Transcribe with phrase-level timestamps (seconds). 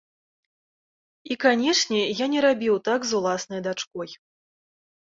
[1.31, 4.09] І, канечне, я не рабіў так з уласнай дачкой.